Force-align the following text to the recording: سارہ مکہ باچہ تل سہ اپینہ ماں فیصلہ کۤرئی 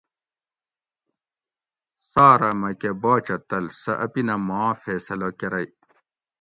سارہ 2.09 2.49
مکہ 2.61 2.91
باچہ 3.01 3.37
تل 3.47 3.65
سہ 3.81 3.93
اپینہ 4.05 4.35
ماں 4.47 4.71
فیصلہ 4.83 5.29
کۤرئی 5.39 5.67